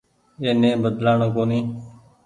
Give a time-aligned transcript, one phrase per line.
[0.41, 1.65] اي ني بدلآڻو ڪونيٚ۔